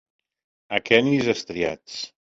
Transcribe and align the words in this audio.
Aquenis 0.79 1.31
estriats. 1.37 2.03